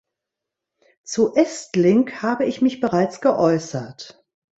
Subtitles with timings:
[1.03, 4.25] Zu Estlink habe ich mich bereits geäußert.